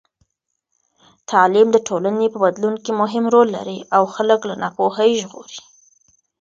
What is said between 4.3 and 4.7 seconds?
له